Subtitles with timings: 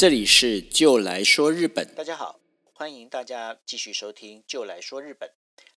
[0.00, 2.40] 这里是就来说日本，大家好，
[2.72, 5.30] 欢迎大家继续收听就来说日本。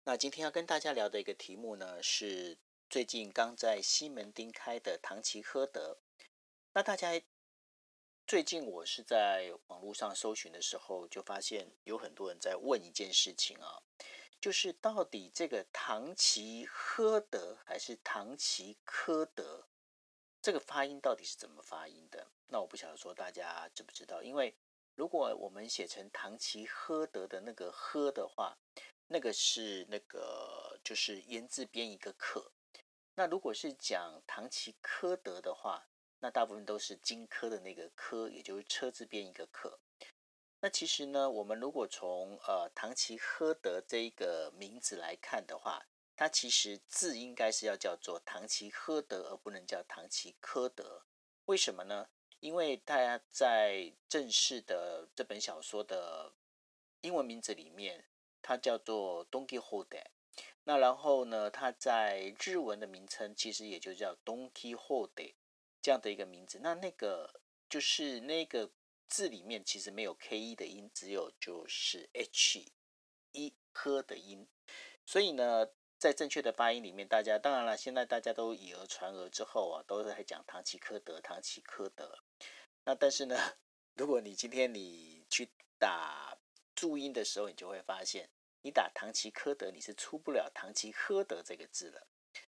[0.03, 5.97] 那今天要跟大家聊的一个题目呢，是最近刚在西门町开的唐吉诃德。
[6.73, 7.19] 那大家
[8.27, 13.81] 最近我是在网络上搜寻的时候，就发现有很多人在问一件事情啊，
[14.39, 19.65] 就是到底这个唐吉诃德还是唐吉诃德？
[20.41, 22.27] 这个发音到底是怎么发音的？
[22.47, 24.23] 那我不晓得说大家知不知道？
[24.23, 24.55] 因为
[24.95, 28.57] 如果我们写成唐吉诃德的那个“诃”的话，
[29.07, 32.51] 那个是那个就是言字边一个“可”。
[33.15, 35.87] 那如果是讲唐吉诃德的话，
[36.19, 39.79] 那大部分都是金科的那个“科”，也就是车字边一个“可”。
[40.61, 45.85] 那其实呢，我们如果从呃唐吉诃德这一个名字来看的话，
[46.21, 51.03] 它其实字应该是要叫做唐吉诃德，而不能叫唐吉诃德。
[51.45, 52.09] 为什么呢？
[52.41, 56.35] 因为大家在正式的这本小说的
[57.01, 58.05] 英文名字里面，
[58.43, 60.03] 它叫做 Don Quixote。
[60.65, 65.33] 那然后呢，它在日文的名称其实也就叫 Don Quixote
[65.81, 66.59] 这样的一个名字。
[66.61, 68.69] 那那个就是那个
[69.07, 72.71] 字里面其实没有 K E 的音，只有就是 H
[73.31, 74.47] 一喝的音。
[75.03, 75.69] 所以呢。
[76.01, 82.17] 在正确的发音里面，大家当然了，现在大家都以讹传讹之后啊，都是在讲唐吉诃德，唐吉诃德。
[82.85, 83.37] 那但是呢，
[83.93, 86.35] 如果你今天你去打
[86.73, 88.27] 注音的时候，你就会发现，
[88.63, 92.07] 你打唐吉诃德，你是出不了唐吉诃德这个字了。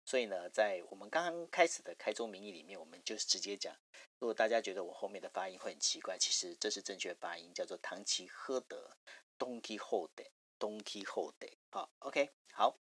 [0.03, 3.73] 所以呢，在我们刚刚开始的开宗明义里面，我们就直接讲，
[4.20, 8.98] 如果大家觉得我后面的发音会很奇怪，其实这是正确发音，叫做唐吉诃德
[9.40, 11.53] ，Don Quixote，Don Quixote。
[11.72, 12.78] 好，OK，好。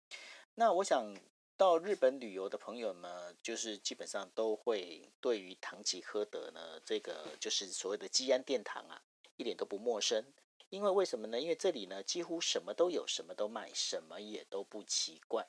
[0.55, 1.15] 那我想
[1.57, 9.01] 到日本旅游的朋友们，就是基本上都会对于唐吉诃德呢，这个就是所谓的基安殿堂啊，
[9.37, 10.25] 一点都不陌生。
[10.69, 11.39] 因为为什么呢？
[11.39, 15.47] 因为这里呢几乎什么都有，什么都卖，什么也都不奇怪。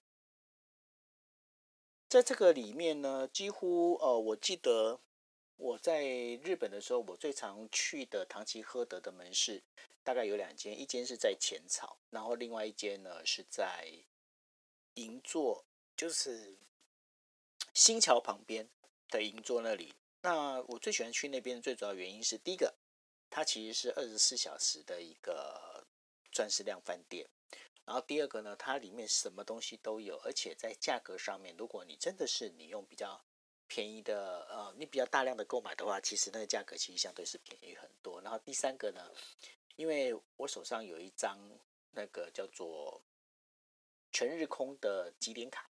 [2.09, 5.01] 在这个里面呢，几乎呃，我记得
[5.57, 9.63] 我在日本的时候，我最常去的唐吉诃德的门市
[10.03, 14.05] 大概有两间，一间是在浅草，然后另外一间呢是在。
[14.95, 15.65] 银座
[15.97, 16.57] 就是
[17.73, 18.69] 新桥旁边
[19.09, 19.95] 的银座那里。
[20.21, 22.75] 那我最喜欢去那边，最主要原因是第一个，
[23.31, 25.87] 它其实是二十四小时的一个
[26.31, 27.27] 钻石量饭店。
[27.85, 33.25] 然后第二个呢，它里面什么东西都有，而且在价格上面，如果你真的是你用比较
[33.67, 38.21] 便宜的，呃，你比较大量的购买的话，其实那个价格其实相对是便宜很多。
[38.21, 39.11] 然后第三个呢，
[39.77, 41.39] 因为我手上有一张
[41.91, 43.03] 那个叫做。
[44.13, 45.71] 全日空的极点卡，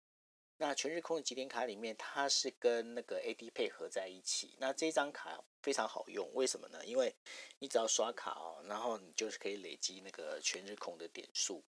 [0.57, 4.57] 那全日空的极点卡里面，它是跟那个 AD 配合在一起。
[4.59, 6.85] 那这张卡非常好用，为什么呢？
[6.85, 7.15] 因为
[7.61, 11.63] 你只要刷卡哦，然后你就是可以累积那个全日空的点数。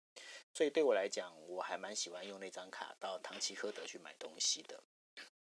[0.53, 4.81] 所以对我来讲，我还蛮喜欢用那张卡到唐吉诃德去买东西的。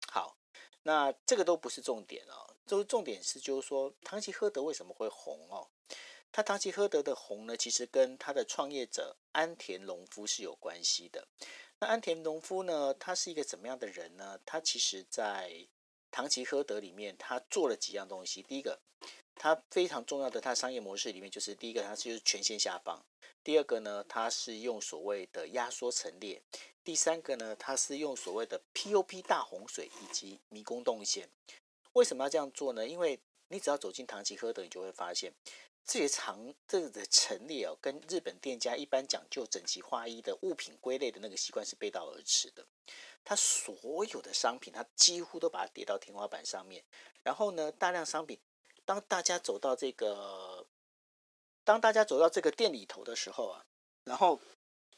[0.07, 0.37] 好，
[0.83, 5.67] 那这个都不是重点哦，就是重点是就是说唐吉诃德为什么会红哦？
[6.35, 11.25] 他唐吉诃德的红呢，其实跟他的创业者安田农夫是有关系的。
[11.79, 14.37] 那安田农夫呢，他是一个怎么样的人呢？
[14.45, 15.65] 他其实，在
[16.11, 18.41] 唐吉诃德里面，他做了几样东西。
[18.41, 18.77] 第一个，
[19.33, 22.99] 他非常重要的他商业模式里面，就是第一个，他就是权限下放；
[23.41, 26.41] 第二个呢，他是用所谓的压缩陈列；
[26.83, 31.29] 第三个呢，他是用所谓的 POP 大洪水以及迷宫动线。
[31.93, 32.85] 为什么要这样做呢？
[32.85, 33.17] 因为
[33.47, 35.33] 你只要走进唐吉诃德，你就会发现。
[35.85, 42.65] 这些长这个的陈列哦，跟日本店家一般讲究整齐划一的物品归类的那个习惯是背道而驰的。
[43.23, 46.83] 它所有的商品，它几乎都把它叠到天花板上面。
[47.23, 48.39] 然后呢，大量商品，
[48.83, 50.65] 当大家走到这个，
[51.63, 53.65] 当大家走到这个店里头的时候啊，
[54.05, 54.39] 然后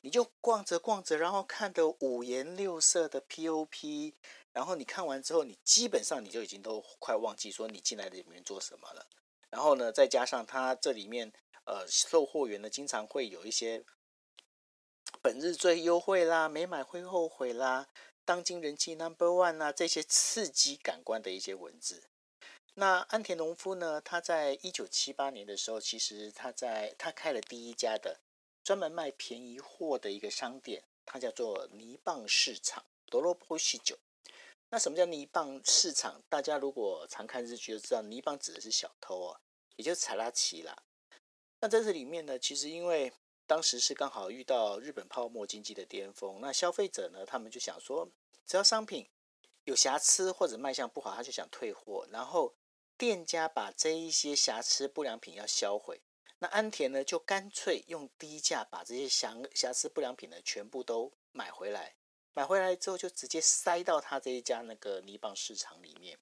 [0.01, 4.13] 你就逛着逛着，然后看的五颜六色的 POP，
[4.53, 9.05] 然后你看完之后，你基本上你就已经都快忘记说你进来的里面做什么了。
[9.49, 11.32] 然后呢，再加上它这里面，
[11.66, 13.84] 呃，售货员呢经常会有一些
[15.22, 17.88] 本日最优惠啦，没买会后悔啦，
[18.26, 22.03] 当今人气 Number One 啊，这些刺激感官的一些文字。
[22.76, 28.20] 那安田农夫呢，他在一九七八年的时候，其实他在他开了第一家的
[28.64, 33.97] 专门卖便宜货的一个商店，它叫做泥棒市场，多罗波西酒。
[34.69, 36.22] 那什么叫泥棒市场？
[36.28, 39.40] 大家如果常看日剧就知道，泥棒指的是小偷哦，
[39.78, 40.84] 也就是查拉奇啦。
[41.61, 43.14] 那在这里面呢，其实因为
[43.46, 48.09] 当时是刚好遇到日本泡沫经济的巅峰，那消费者呢，他们就想说，
[48.46, 49.09] 只要商品
[49.64, 52.05] 有瑕疵或者卖相不好，他就想退货。
[52.11, 52.53] 然后
[52.97, 56.02] 店家把这一些瑕疵不良品要销毁，
[56.40, 61.96] 那安田呢就干脆用低价把这些瑕瑕疵不良品呢全部都买回来，
[62.37, 66.16] 买回来之后就直接塞到他这一家那个泥棒市场里面。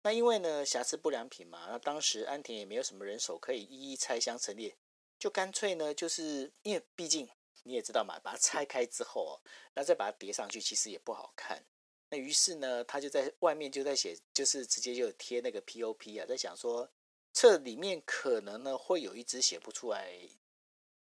[0.00, 4.74] 那因为呢瑕疵不良品嘛，那当时安田也没有什么人手可以一一拆箱陈列，
[5.18, 7.28] 就干脆呢就是因为毕竟
[7.64, 9.36] 你也知道嘛，把它拆开之后哦，
[9.74, 11.62] 那再把它叠上去其实也不好看。
[12.08, 16.90] 那于是呢，他就在外面就在写，就是直接就贴那个 POP 啊，在想说
[17.34, 20.10] 这里面可能呢会有一支写不出来，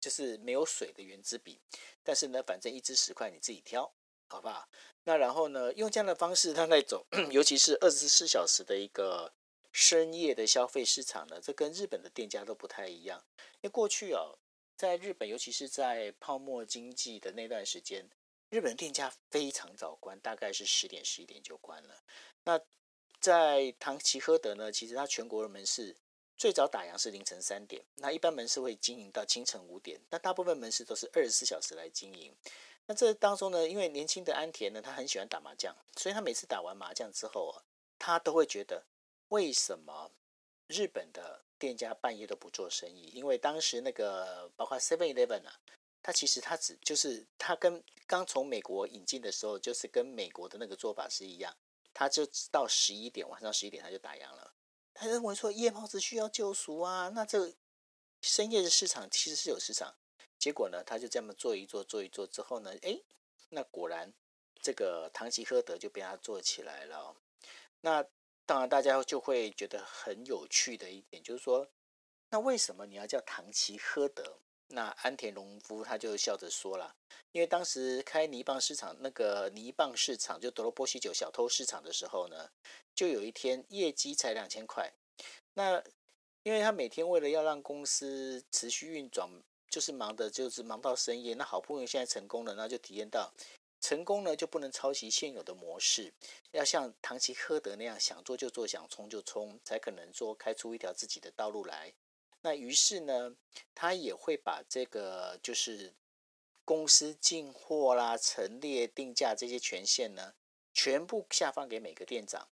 [0.00, 1.60] 就是没有水的圆珠笔，
[2.02, 3.93] 但是呢，反正一支十块你自己挑，
[4.31, 4.67] 好不好？
[5.05, 9.32] 那然后呢，用这样的方式，他那种 尤其是二十四小时的一个
[9.73, 13.23] 深夜的消费市场呢，这跟日本的店家都不太一样，
[13.56, 14.23] 因为过去啊，
[14.77, 18.09] 在日本，尤其是在泡沫经济的那段时间。
[18.50, 22.03] 日本店家非常早关，大概是十点十一点就关了。
[22.43, 22.61] 那
[23.21, 25.97] 在唐吉诃德呢，其实它全国的门市
[26.37, 32.35] 最早打烊是凌晨三点，那一般门市会经营到清晨五点，那大部分门市都是二十四小时来经营。
[32.90, 37.62] 那这当中呢，因为年轻的安田呢，他很喜欢打麻将，所以他每次打完麻将之后啊，
[38.00, 38.84] 他都会觉得
[39.28, 40.10] 为什么
[40.66, 43.02] 日本的店家半夜都不做生意？
[43.14, 45.54] 因为当时那个包括 Seven Eleven 啊。
[46.02, 51.56] 他其实他只就是他跟刚从美国引进的时候，就是跟美国的那个做法是一样，
[51.94, 54.52] 他就到十一点晚上十一点他就打烊了。
[54.94, 57.54] 他认为说夜猫子需要救赎啊，那这
[58.20, 59.94] 深夜的市场其实是有市场。
[60.40, 62.98] 结果呢，他就这么做一做做一做之后呢，哎，
[63.50, 64.12] 那果然
[64.60, 67.14] 这个唐吉诃德就被他做起来了。
[67.82, 68.04] 那
[68.46, 71.69] 当然大家就会觉得很有趣的一点就是说，
[72.31, 74.38] 那为什么你要叫唐吉诃德？
[74.72, 76.94] 那安田农夫他就笑着说了，
[77.32, 82.50] 因为当时开泥棒市场，那个泥棒市场就德罗波西酒小偷市场的时候呢，
[82.94, 84.93] 就有一天业绩才两千块。
[85.54, 85.82] 那
[86.44, 89.28] 因为他每天为了要让公司持续运转，
[89.70, 91.32] 就是忙的，就是忙到深夜。
[91.34, 93.32] 那好不容易现在成功了，那就体验到
[93.81, 96.12] 成功呢就不能抄袭现有的模式，
[96.50, 101.94] 要像唐吉诃德那样想做就做，想冲就冲，才可能说开出一条自己的道路来。
[102.43, 103.34] 那于是呢，
[103.75, 105.94] 他也会把这个就是
[106.64, 110.34] 公司进货啦、陈列、定价这些权限呢，
[110.75, 112.49] 全部下放给每个店长。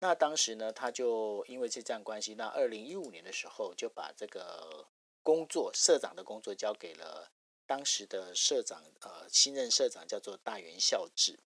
[0.00, 4.86] 那当时呢，他就因为这样关系，那二零一五年的时候就把这个
[5.22, 7.32] 工作社长的工作交给了
[7.66, 11.40] 当时的社长，呃，新任社长叫做大原孝治。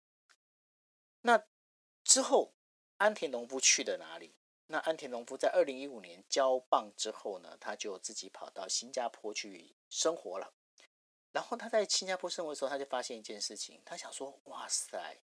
[1.22, 1.44] 那
[2.04, 2.54] 之后，
[2.98, 4.36] 安田农夫去了哪里？
[4.66, 10.54] 那安田农夫在二零一五年交棒之后呢，他就自己跑到新加坡去生活了。
[11.32, 15.20] 然后他在新加坡生活的时候，他就发现一件事情，他想说：“哇塞，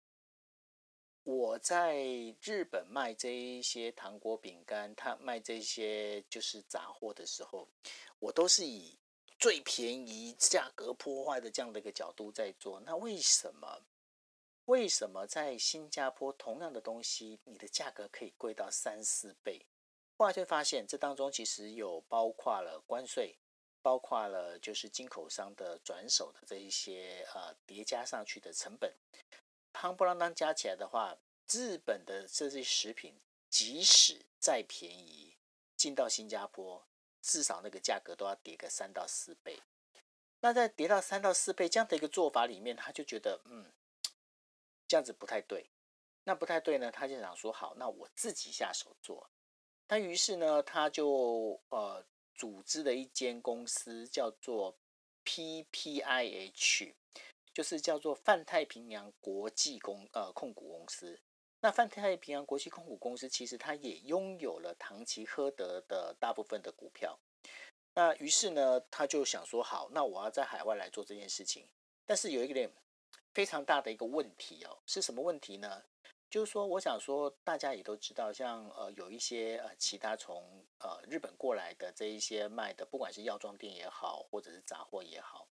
[1.28, 1.94] 我在
[2.42, 7.68] 日本卖这一些糖果饼干，他卖这些就是杂货的时候，
[8.18, 8.98] 我都是以
[9.38, 12.80] 最便宜、价格破坏的这样的一个角度在做。
[12.80, 13.82] 那为什么？”
[14.68, 19.66] 为什么在新加坡同样的东西，你的价格可以贵到三四倍？
[20.18, 23.38] 后来就发现，这当中其实有包括了关税，
[23.82, 28.94] 包括了就是进口商的转手的这一些呃叠加上去的成本，
[29.80, 31.18] 夯不啷当加起来的话，
[31.50, 33.16] 日本的这些食品
[33.50, 35.36] 即使再便宜，
[35.76, 36.86] 进到新加坡，
[37.22, 39.62] 至少那个价格都要叠个三到四倍。
[40.40, 43.72] 那在叠到三到四倍这样的一个做法里面，他就觉得嗯。
[44.90, 45.70] 这样子不太对，
[46.24, 49.30] 那不太对呢，他就想说好，那我自己下手做。
[49.90, 54.78] 那于是呢，他就呃组织了一间公司，叫做
[55.26, 56.94] PPIH，
[57.58, 61.20] 就是叫做泛太平洋国际公呃控股公司。
[61.60, 67.18] 那泛太平洋国际控股公司其实它也拥有了唐吉诃德的大部分的股票。
[67.96, 71.68] 那于是呢，他就想说好，那我要在海外来做这件事情，
[72.06, 72.72] 但是有一个点。
[73.34, 75.84] 非常大的一个问题哦，是什么问题呢？
[76.30, 85.48] 就是说，我想说，大家也都知道，像呃有一些呃其他从呃日本过来的这一些卖的，不管是药妆店也好，或者是杂货也好，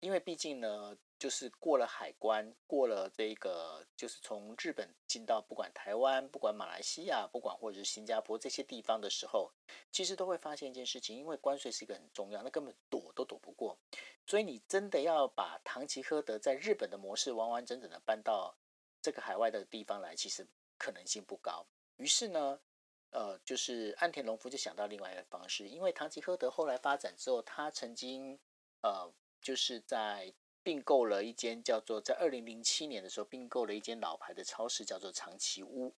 [0.00, 0.96] 因为毕竟呢。
[1.20, 9.52] 就是过了海关，过了这个，就是从日本进到不管台湾、不管马来西亚、不管或者是新加坡这些地方的时候，
[9.92, 13.78] 其实都会发现一件事情，因为关税是一个很重要，那根本躲都躲不过。
[14.26, 18.56] 所以你真的要把唐吉诃德在日本的模式完完整整的搬到
[19.02, 20.48] 这个海外的地方来，其实
[20.78, 21.66] 可能性不高。
[21.98, 22.58] 于是呢，
[23.10, 28.40] 呃，就是安田农夫就想到另外一个方式，因为唐吉诃德后来发展之后，他曾经
[28.80, 29.12] 呃，
[29.42, 35.94] 就是在并购了一间叫做在二零零七年的时候并购了一间老牌的超市，叫做长崎屋。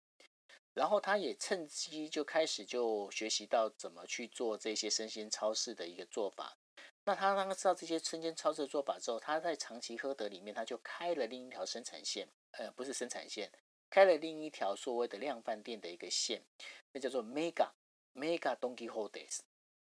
[0.73, 6.57] 然后他也趁机就开始就学习到怎么去做这些生鲜超市的一个做法。
[7.03, 13.51] 那他当他知道这些生鲜超市的做法之后，他在长崎喝德里面他就开了另一条生产线，呃，不是生产线，
[13.89, 16.41] 开了另一条所谓的量贩店的一个线，
[16.93, 17.71] 那叫做 Mega
[18.13, 19.39] Mega Donkey Holders。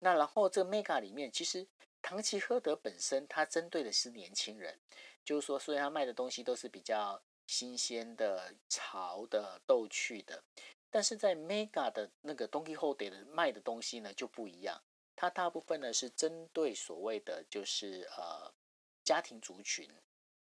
[0.01, 1.67] 那然后这个 Mega 里面其实
[2.03, 4.79] 唐吉诃德本身它针对的是年轻人，
[5.25, 10.43] 就是说，所以他卖的东西都是比较新鲜的、潮的、逗趣的。
[10.91, 14.83] 但是在 Mega 的那个 Donkey Holder 的卖的东西呢就不一样。
[15.15, 18.53] 它大部分呢是针对所谓的就是呃
[19.05, 19.89] 家庭族群，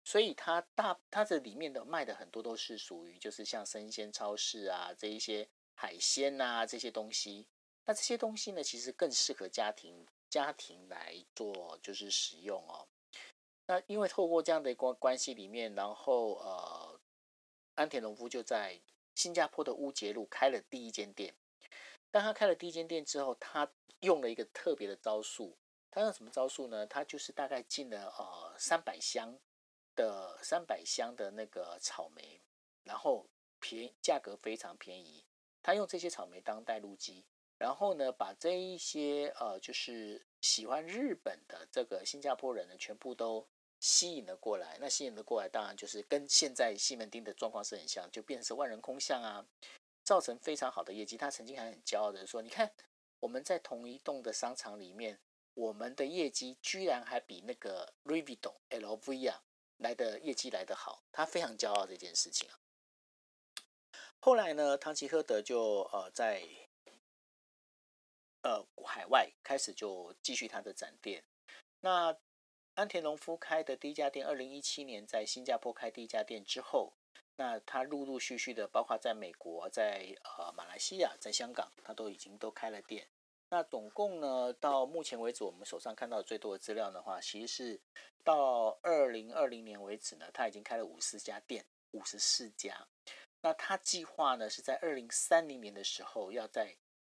[0.04, 7.48] 所以它大它的里面的卖的很多都是属于就是像生鲜超市啊这一些海鲜呐这些东西，
[7.86, 12.88] 那这些东西呢其实更适合家庭家庭来做就是使用哦。
[13.68, 17.00] 那因为透过这样的关关系里面，然后呃
[17.76, 18.80] 安田农夫就在
[19.16, 21.34] 新加坡的乌节路开了第一间店。
[22.12, 25.58] 当他开了第一间店之后，他用了一个特别的招数。
[25.92, 26.86] 他用什么招数呢？
[26.86, 29.40] 他就是大概进了呃三百箱
[29.96, 32.42] 的三百箱的那个草莓，
[32.84, 33.26] 然后
[33.60, 35.24] 便价格非常便宜。
[35.64, 37.24] 他用这些草莓当带路机，
[37.58, 43.48] 然后呢把这一些呃就是喜欢日本的这个新加坡人呢全部都
[43.80, 44.78] 吸引了过来。
[44.80, 49.46] 那吸引了过来，当然就是跟现在西门町的状况是很像，就变成万人空巷啊。
[50.04, 52.72] 造成非常好的业绩，他曾经还很骄傲的说：“你看，
[53.20, 55.20] 我们在同一栋的商场里面，
[55.56, 59.42] 我们的业绩居然还比那个 Louis Vuitton LV 啊
[59.78, 62.60] 来的业绩来得好。”他非常骄傲这件事情啊。
[64.20, 66.44] 后来呢，唐吉诃德就呃在
[68.46, 71.24] 呃海外开始就继续他的展店。
[71.82, 72.16] 那
[72.76, 76.94] 安田农夫开的第一家店，二零一七年在新加坡开第一家店之后。
[77.38, 83.06] 那他陆陆续续的，包括在美国、在呃马来西亚、在香港，他都已经都开了店。
[83.50, 87.82] 那总共呢，到目前为止，我们手上看到最多的资料的话，其实是
[88.24, 92.88] 到二零二零年为止呢，他已经开了五十家店，五十四家。
[93.42, 96.74] 那他计划呢，是在二零三零年的时候，要在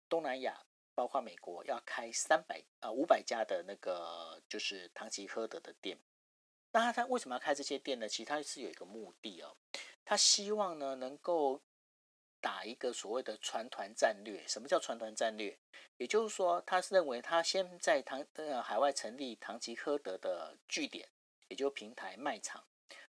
[0.10, 0.62] 东南亚，
[1.00, 5.98] 包括美国，要开三百啊五百家的那个就是唐吉诃德的店。
[6.74, 8.06] 那他为什么要开这些店呢？
[8.06, 9.56] 其实他是有一个目的哦。
[10.03, 11.62] 他希望呢，能够
[12.41, 14.46] 打一个所谓的船团战略。
[14.46, 15.58] 什么叫船团战略？
[15.96, 21.08] 也就是说，他是认为他先在唐呃海外成立唐吉诃德的据点，
[21.48, 22.62] 也就平台卖场。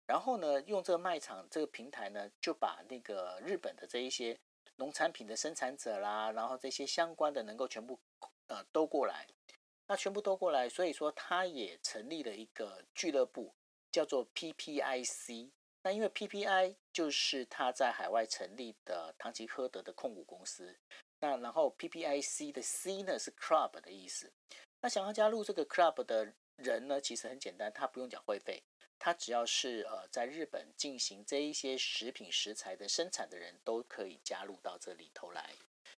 [0.08, 4.36] 然后呢，用这个卖场这个平台呢，就把那个日本的这一些
[4.78, 8.00] 农产品的生产者啦，然后这些相关的能够全部
[8.48, 9.28] 呃都过来。
[9.88, 13.54] 那全部都过来，所以说他也成立了一个俱乐部，
[13.92, 15.52] 叫做 PPIC。
[15.84, 20.76] 那因为 PPI 就是他在海外成立的唐吉诃德的控股公司，
[21.20, 24.34] 那然后 PPIC 的 C 呢是 Club 的意思。
[24.82, 28.64] 那想要加入这个 Club 的人呢，其实很简单，他不用缴会费，
[28.98, 35.54] 他只要是呃在日本进行这一些食品食材的生产的人都可以加入到这里头来。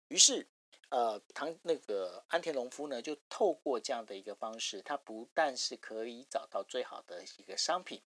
[0.08, 0.46] 于是，
[0.90, 8.02] 呃，唐那个安田隆夫呢，就透过这样的一个方式，他不但是可以找到最好的一个商品。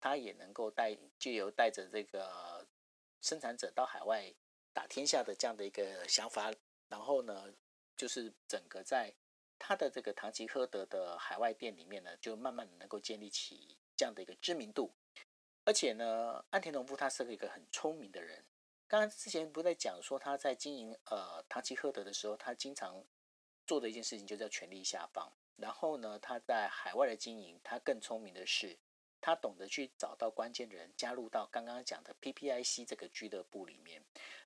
[0.00, 2.66] 他也能够带，借由带着这个
[3.20, 4.34] 生产者到海外
[4.72, 6.52] 打天下的这样的一个想法，
[6.88, 7.54] 然后呢，
[7.96, 9.14] 就是整个在
[9.60, 14.92] 他的这个唐吉诃德的海外店里面呢，就慢慢能够建立起这样的一个知名度。
[15.64, 18.44] 而且呢，安田农夫他是一个很聪明的人。
[18.88, 23.04] 刚刚之前不在讲说他在经营呃唐吉诃德的时候，他经常
[23.64, 25.32] 做的一件事情就叫权力下放。
[25.54, 28.76] 然后呢，他在海外的经营，他更聪明的是。
[29.24, 34.02] 他懂得去找到关键人，加入到刚刚讲的 PPIC 这个俱乐部里面。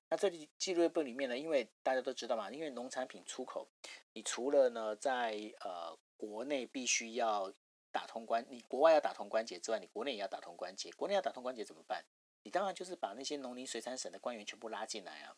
[0.07, 3.67] 那这里俱乐部里面呢，因为大家都知道嘛，因为农产品出口，
[4.13, 7.51] 你除了呢在呃国内必须要
[7.97, 10.91] 打通关，你国外要打通关节之外，你国内也要打通关节。
[10.91, 12.05] 国内要打通关节怎么办？
[12.43, 15.35] 你当然就是把那些农林水产省的官员全部拉进来啊。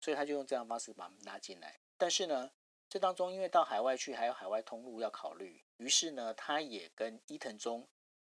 [0.00, 1.80] 所以他就用这样方式把他们拉进来。
[1.98, 2.52] 但是呢，
[2.88, 7.88] 这当中因为到海外去还有海外通路要考虑，于是呢，他也跟伊藤忠。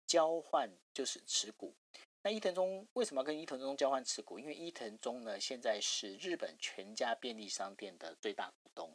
[0.06, 1.74] 交换就是持股。
[2.22, 4.38] 那伊藤忠为什么要跟伊藤忠交换持股？
[4.38, 8.94] 因为伊藤忠呢现在是日本全家便利商店的最大股东，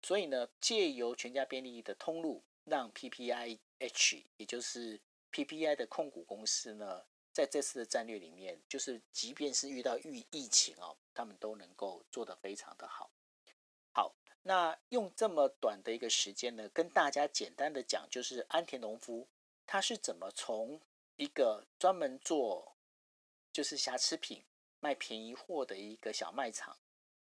[0.00, 5.00] 所以呢借由全家便利的通路，让 PPIH 也就是
[5.32, 13.10] PPI 的控股公司呢，在这次的战略里面，就是即便是遇到疫疫情哦，他们都能够做得非常的好。
[13.92, 19.28] 好，那用这么短的一个时间呢，跟大家简单的讲，就是安田农夫。
[19.66, 20.78] 他是怎么从
[21.16, 22.76] 一个专门做
[23.50, 24.44] 就是瑕疵品、
[24.78, 26.76] 卖便宜货的一个小卖场，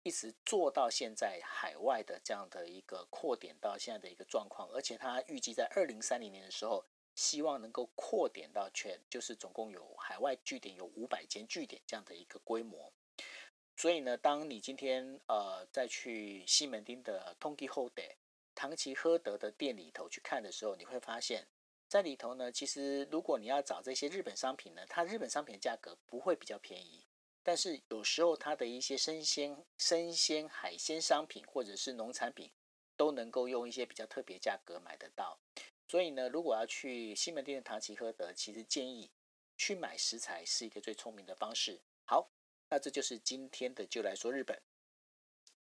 [0.04, 12.92] 一直做到现在海外的这样的一个扩点到现在的一个状况，而且它预计在二零三零年的时候，希望能够扩点到全，就是总共有海外据点有五百间据点这样的一个规模。
[13.76, 18.16] 所以呢，当你今天呃再去西门町的 Tonki h o d e
[18.54, 21.48] 唐吉诃德的店里头去看的时候，你会发现
[21.88, 27.06] 在里头呢，其实如果你要找这些日本商品呢，它日本商品的价格不会比较便宜，
[27.44, 32.52] 但是有时候它的一些生鲜、生鲜海鲜商品或者是农产品
[32.96, 35.40] 都能够用一些比较特别价格买得到。
[35.88, 39.10] 所以呢，如果要去西门町的唐吉诃德，其实建议
[39.58, 41.82] 去买食材是一个最聪明的方式。
[42.06, 42.30] 好。
[42.74, 44.58] 那这就是今天的就来说日本，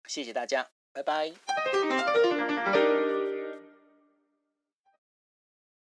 [0.09, 1.33] 谢谢大家，拜拜。